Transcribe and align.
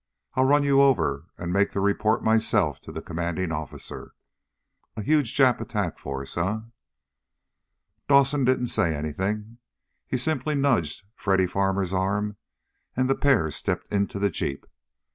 I'll 0.33 0.45
run 0.45 0.63
you 0.63 0.81
over, 0.81 1.27
and 1.37 1.53
make 1.53 1.73
the 1.73 1.79
report 1.79 2.23
myself 2.23 2.79
to 2.81 2.91
the 2.91 3.03
commanding 3.03 3.51
officer. 3.51 4.15
A 4.97 5.03
huge 5.03 5.37
Jap 5.37 5.61
attack 5.61 5.99
force, 5.99 6.35
eh?" 6.37 6.61
Dawson 8.07 8.43
didn't 8.43 8.69
say 8.73 8.95
anything. 8.95 9.59
He 10.07 10.17
simply 10.17 10.55
nudged 10.55 11.03
Freddy 11.15 11.45
Farmer's 11.45 11.93
arm, 11.93 12.37
and 12.97 13.07
the 13.07 13.13
pair 13.15 13.51
stepped 13.51 13.93
into 13.93 14.17
the 14.17 14.31
jeep. 14.31 14.65